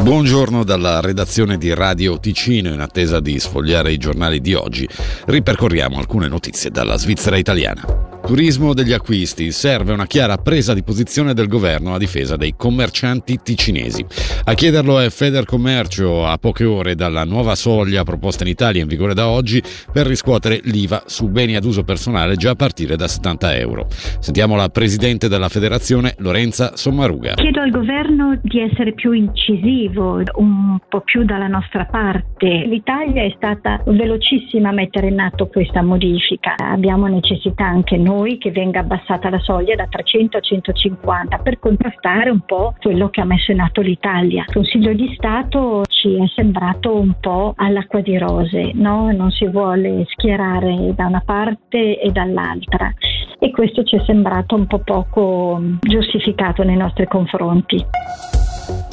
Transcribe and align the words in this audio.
Buongiorno 0.00 0.62
dalla 0.62 1.00
redazione 1.00 1.58
di 1.58 1.74
Radio 1.74 2.20
Ticino 2.20 2.72
in 2.72 2.78
attesa 2.78 3.18
di 3.18 3.40
sfogliare 3.40 3.90
i 3.90 3.98
giornali 3.98 4.40
di 4.40 4.54
oggi. 4.54 4.88
Ripercorriamo 5.26 5.98
alcune 5.98 6.28
notizie 6.28 6.70
dalla 6.70 6.96
Svizzera 6.96 7.36
italiana. 7.36 8.06
Turismo 8.24 8.74
degli 8.74 8.92
acquisti. 8.92 9.50
Serve 9.50 9.92
una 9.92 10.06
chiara 10.06 10.36
presa 10.36 10.72
di 10.72 10.82
posizione 10.82 11.34
del 11.34 11.48
governo 11.48 11.94
a 11.94 11.98
difesa 11.98 12.36
dei 12.36 12.54
commercianti 12.56 13.40
ticinesi. 13.42 14.04
A 14.48 14.54
chiederlo 14.54 14.98
è 14.98 15.10
Federcommercio 15.10 16.24
a 16.24 16.38
poche 16.38 16.64
ore 16.64 16.94
dalla 16.94 17.24
nuova 17.24 17.54
soglia 17.54 18.02
proposta 18.02 18.44
in 18.44 18.48
Italia 18.48 18.80
in 18.80 18.88
vigore 18.88 19.12
da 19.12 19.28
oggi 19.28 19.62
per 19.92 20.06
riscuotere 20.06 20.60
l'IVA 20.62 21.02
su 21.04 21.28
beni 21.28 21.54
ad 21.54 21.64
uso 21.64 21.84
personale 21.84 22.34
già 22.36 22.52
a 22.52 22.54
partire 22.54 22.96
da 22.96 23.06
70 23.06 23.56
euro. 23.58 23.88
Sentiamo 23.90 24.56
la 24.56 24.70
presidente 24.70 25.28
della 25.28 25.50
federazione 25.50 26.14
Lorenza 26.20 26.76
Sommaruga. 26.76 27.34
Chiedo 27.34 27.60
al 27.60 27.68
governo 27.68 28.38
di 28.40 28.60
essere 28.60 28.94
più 28.94 29.12
incisivo, 29.12 30.22
un 30.36 30.78
po' 30.88 31.02
più 31.02 31.24
dalla 31.24 31.46
nostra 31.46 31.84
parte. 31.84 32.64
L'Italia 32.64 33.24
è 33.24 33.32
stata 33.36 33.82
velocissima 33.84 34.70
a 34.70 34.72
mettere 34.72 35.08
in 35.08 35.20
atto 35.20 35.48
questa 35.48 35.82
modifica. 35.82 36.54
Abbiamo 36.56 37.06
necessità 37.06 37.66
anche 37.66 37.98
noi 37.98 38.38
che 38.38 38.50
venga 38.50 38.80
abbassata 38.80 39.28
la 39.28 39.40
soglia 39.40 39.74
da 39.74 39.86
300 39.86 40.38
a 40.38 40.40
150 40.40 41.36
per 41.36 41.58
contrastare 41.58 42.30
un 42.30 42.40
po' 42.46 42.74
quello 42.80 43.10
che 43.10 43.20
ha 43.20 43.26
messo 43.26 43.52
in 43.52 43.60
atto 43.60 43.82
l'Italia. 43.82 44.36
Il 44.46 44.52
Consiglio 44.52 44.92
di 44.92 45.12
Stato 45.16 45.82
ci 45.88 46.14
è 46.14 46.26
sembrato 46.34 46.94
un 46.94 47.14
po' 47.20 47.54
all'acqua 47.56 48.00
di 48.00 48.16
rose, 48.16 48.70
no? 48.74 49.10
non 49.12 49.30
si 49.30 49.46
vuole 49.48 50.04
schierare 50.08 50.94
da 50.94 51.06
una 51.06 51.22
parte 51.24 52.00
e 52.00 52.10
dall'altra 52.10 52.92
e 53.40 53.50
questo 53.50 53.82
ci 53.84 53.96
è 53.96 54.02
sembrato 54.04 54.54
un 54.54 54.66
po' 54.66 54.78
poco 54.78 55.60
giustificato 55.80 56.62
nei 56.62 56.76
nostri 56.76 57.06
confronti. 57.06 57.84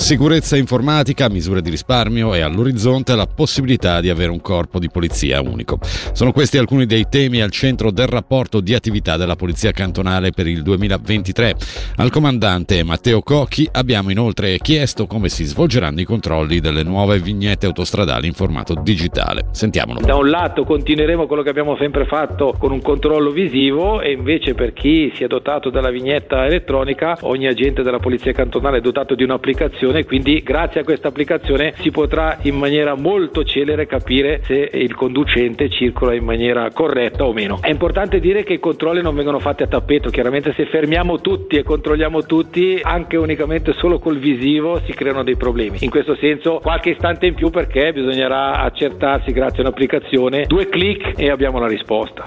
Sicurezza 0.06 0.56
informatica, 0.56 1.30
misure 1.30 1.62
di 1.62 1.72
risparmio 1.72 2.34
e 2.36 2.42
all'orizzonte 2.42 3.16
la 3.16 3.26
possibilità 3.26 4.02
di 4.02 4.09
avere 4.09 4.30
un 4.30 4.40
corpo 4.40 4.78
di 4.78 4.88
polizia 4.88 5.42
unico. 5.42 5.80
Sono 6.14 6.32
questi 6.32 6.59
alcuni 6.59 6.86
dei 6.86 7.08
temi 7.09 7.42
al 7.42 7.50
centro 7.50 7.90
del 7.90 8.06
rapporto 8.06 8.59
di 8.59 8.76
attività 8.76 9.17
della 9.17 9.36
Polizia 9.36 9.72
Cantonale 9.72 10.30
per 10.30 10.45
il 10.45 10.62
2023. 10.62 11.56
Al 11.95 12.12
comandante 12.12 12.84
Matteo 12.84 13.22
Cocchi 13.22 13.67
abbiamo 13.72 14.12
inoltre 14.12 14.59
chiesto 14.59 15.08
come 15.08 15.28
si 15.28 15.44
svolgeranno 15.44 16.00
i 16.00 16.06
controlli 16.06 16.60
delle 16.60 16.84
nuove 16.84 17.17
vignette 17.17 17.66
autostradali 17.66 18.28
in 18.28 18.34
formato 18.34 18.76
digitale. 18.76 19.48
Sentiamolo. 19.52 20.02
Da 20.02 20.16
un 20.16 20.30
lato 20.30 20.66
continueremo 20.66 21.26
quello 21.26 21.42
che 21.42 21.50
abbiamo 21.50 21.76
sempre 21.78 22.06
fatto 22.06 22.54
con 22.60 22.72
un 22.72 22.82
controllo 22.82 23.32
visivo 23.32 24.02
e 24.02 24.12
invece 24.12 24.54
per 24.54 24.72
chi 24.73 25.12
si 25.16 25.23
è 25.23 25.28
dotato 25.28 25.70
della 25.70 25.89
vignetta 25.89 26.45
elettronica 26.45 27.17
ogni 27.22 27.48
agente 27.48 27.82
della 27.82 28.00
Polizia 28.00 28.32
Cantonale 28.32 28.78
è 28.78 28.82
dotato 28.82 29.16
di 29.16 29.23
un'applicazione 29.23 29.64
applicazione, 29.66 30.05
quindi 30.05 30.41
grazie 30.41 30.81
a 30.81 30.83
questa 30.83 31.08
applicazione 31.08 31.73
si 31.80 31.91
potrà 31.91 32.38
in 32.44 32.55
maniera 32.55 32.95
molto 32.95 33.44
celere 33.44 33.85
capire 33.85 34.41
se 34.44 34.69
il 34.73 34.95
conducente 34.95 35.69
circola 35.69 36.13
in 36.13 36.23
maniera 36.23 36.69
corretta 36.71 37.25
o 37.25 37.33
meno. 37.33 37.59
È 37.61 37.69
importante 37.69 38.19
dire 38.19 38.43
che 38.43 38.53
i 38.53 38.59
controlli 38.59 39.02
non 39.02 39.16
vengono 39.16 39.39
fatti 39.39 39.63
a 39.63 39.67
tappeto, 39.67 40.09
chiaramente 40.09 40.53
se 40.53 40.66
fermiamo 40.66 41.19
tutti 41.19 41.58
e 41.58 41.63
controlliamo 41.63 42.23
tutti, 42.23 42.80
anche 42.81 43.17
unicamente 43.17 43.73
solo 43.73 43.99
col 43.99 44.17
visivo 44.17 44.80
si 44.86 44.93
creano 44.93 45.23
dei 45.23 45.36
problemi. 45.36 45.77
In 45.81 45.89
questo 45.89 46.16
senso 46.16 46.59
qualche 46.61 46.91
istante 46.91 47.25
in 47.25 47.33
più 47.33 47.49
perché 47.49 47.91
bisognerà 47.91 48.59
accertarsi 48.59 49.31
grazie 49.31 49.59
a 49.59 49.67
un'applicazione, 49.67 50.45
due 50.45 50.67
clic 50.67 51.13
e 51.17 51.30
abbiamo 51.30 51.59
la 51.59 51.67
risposta. 51.67 52.23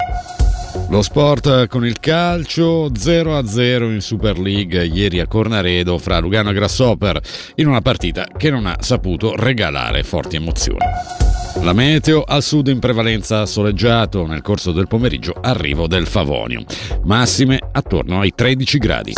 Lo 0.89 1.01
sport 1.01 1.67
con 1.67 1.85
il 1.85 1.99
calcio 1.99 2.89
0-0 2.89 3.91
in 3.91 4.01
Super 4.01 4.39
League 4.39 4.85
ieri 4.85 5.19
a 5.19 5.27
Cornaredo 5.27 5.97
fra 5.97 6.19
Lugano 6.19 6.49
e 6.49 6.53
Grasshopper 6.53 7.19
in 7.55 7.67
una 7.67 7.81
partita 7.81 8.27
che 8.35 8.49
non 8.49 8.65
ha 8.65 8.75
saputo 8.79 9.35
regalare 9.35 10.03
forti 10.03 10.35
emozioni. 10.35 10.85
La 11.61 11.73
meteo 11.73 12.23
al 12.23 12.43
sud 12.43 12.67
in 12.67 12.79
prevalenza 12.79 13.45
soleggiato 13.45 14.25
nel 14.25 14.41
corso 14.41 14.71
del 14.71 14.87
pomeriggio 14.87 15.33
arrivo 15.39 15.87
del 15.87 16.07
Favonio, 16.07 16.63
massime 17.03 17.59
attorno 17.71 18.19
ai 18.21 18.33
13 18.33 18.77
gradi. 18.77 19.13